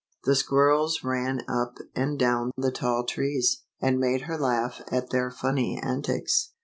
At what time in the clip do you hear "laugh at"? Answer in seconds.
4.35-5.11